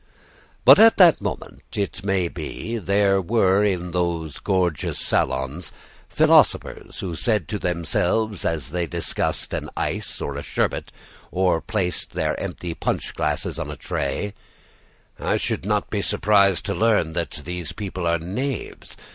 [0.65, 5.71] But at that moment, it may be, there were in those gorgeous salons
[6.09, 10.91] philosophers who said to themselves, as they discussed an ice or a sherbet,
[11.29, 14.33] or placed their empty punch glasses on a tray:
[15.19, 18.97] "I should not be surprised to learn that these people are knaves.